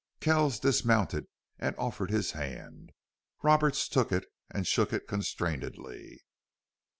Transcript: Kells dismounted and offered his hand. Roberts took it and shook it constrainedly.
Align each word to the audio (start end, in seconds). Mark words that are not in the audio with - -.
Kells 0.19 0.59
dismounted 0.59 1.27
and 1.59 1.75
offered 1.77 2.09
his 2.09 2.31
hand. 2.31 2.89
Roberts 3.43 3.87
took 3.87 4.11
it 4.11 4.25
and 4.49 4.65
shook 4.65 4.91
it 4.91 5.07
constrainedly. 5.07 6.21